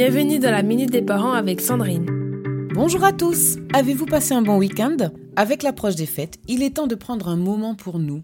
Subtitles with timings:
[0.00, 2.06] Bienvenue dans la Minute des Parents avec Sandrine.
[2.72, 4.96] Bonjour à tous Avez-vous passé un bon week-end?
[5.34, 8.22] Avec l'approche des fêtes, il est temps de prendre un moment pour nous,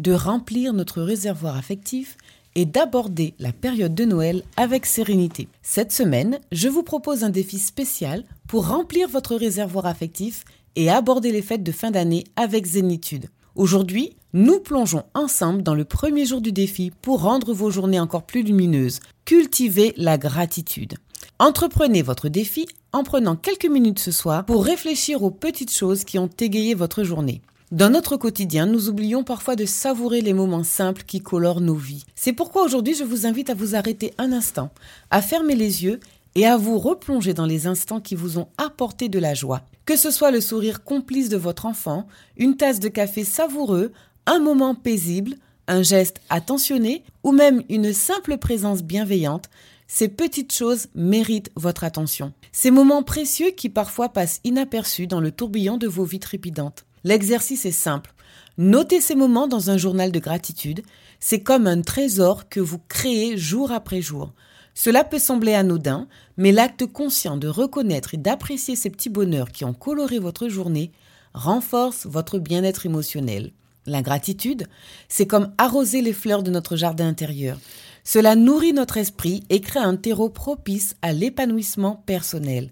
[0.00, 2.16] de remplir notre réservoir affectif
[2.56, 5.46] et d'aborder la période de Noël avec sérénité.
[5.62, 10.42] Cette semaine, je vous propose un défi spécial pour remplir votre réservoir affectif
[10.74, 13.28] et aborder les fêtes de fin d'année avec zénitude.
[13.54, 18.24] Aujourd'hui, nous plongeons ensemble dans le premier jour du défi pour rendre vos journées encore
[18.24, 18.98] plus lumineuses.
[19.24, 20.94] Cultivez la gratitude.
[21.42, 26.16] Entreprenez votre défi en prenant quelques minutes ce soir pour réfléchir aux petites choses qui
[26.16, 27.42] ont égayé votre journée.
[27.72, 32.04] Dans notre quotidien, nous oublions parfois de savourer les moments simples qui colorent nos vies.
[32.14, 34.70] C'est pourquoi aujourd'hui je vous invite à vous arrêter un instant,
[35.10, 35.98] à fermer les yeux
[36.36, 39.62] et à vous replonger dans les instants qui vous ont apporté de la joie.
[39.84, 43.90] Que ce soit le sourire complice de votre enfant, une tasse de café savoureux,
[44.26, 45.34] un moment paisible,
[45.72, 49.48] un geste attentionné ou même une simple présence bienveillante,
[49.86, 52.32] ces petites choses méritent votre attention.
[52.52, 56.84] Ces moments précieux qui parfois passent inaperçus dans le tourbillon de vos vies trépidantes.
[57.04, 58.14] L'exercice est simple.
[58.58, 60.82] Notez ces moments dans un journal de gratitude.
[61.20, 64.32] C'est comme un trésor que vous créez jour après jour.
[64.74, 69.64] Cela peut sembler anodin, mais l'acte conscient de reconnaître et d'apprécier ces petits bonheurs qui
[69.64, 70.92] ont coloré votre journée
[71.34, 73.52] renforce votre bien-être émotionnel.
[73.86, 74.68] La gratitude,
[75.08, 77.58] c'est comme arroser les fleurs de notre jardin intérieur.
[78.04, 82.70] Cela nourrit notre esprit et crée un terreau propice à l'épanouissement personnel.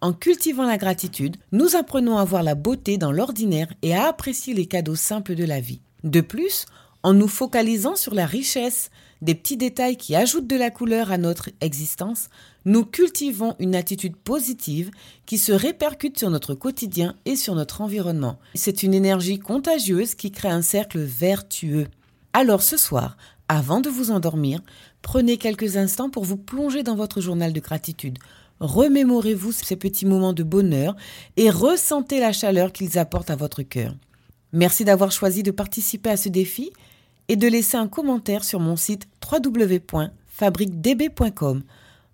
[0.00, 4.54] En cultivant la gratitude, nous apprenons à voir la beauté dans l'ordinaire et à apprécier
[4.54, 5.80] les cadeaux simples de la vie.
[6.02, 6.66] De plus,
[7.02, 8.90] en nous focalisant sur la richesse
[9.22, 12.28] des petits détails qui ajoutent de la couleur à notre existence,
[12.64, 14.90] nous cultivons une attitude positive
[15.26, 18.38] qui se répercute sur notre quotidien et sur notre environnement.
[18.54, 21.86] C'est une énergie contagieuse qui crée un cercle vertueux.
[22.32, 23.16] Alors ce soir,
[23.48, 24.60] avant de vous endormir,
[25.02, 28.18] prenez quelques instants pour vous plonger dans votre journal de gratitude.
[28.60, 30.96] Remémorez-vous ces petits moments de bonheur
[31.36, 33.94] et ressentez la chaleur qu'ils apportent à votre cœur.
[34.52, 36.72] Merci d'avoir choisi de participer à ce défi
[37.28, 41.62] et de laisser un commentaire sur mon site www.fabriquedb.com.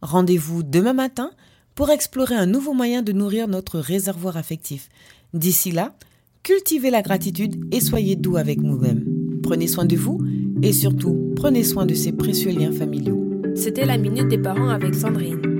[0.00, 1.30] Rendez-vous demain matin
[1.74, 4.88] pour explorer un nouveau moyen de nourrir notre réservoir affectif.
[5.34, 5.94] D'ici là,
[6.42, 9.04] cultivez la gratitude et soyez doux avec nous-mêmes.
[9.42, 10.20] Prenez soin de vous
[10.62, 13.24] et surtout, prenez soin de ces précieux liens familiaux.
[13.54, 15.57] C'était la Minute des Parents avec Sandrine.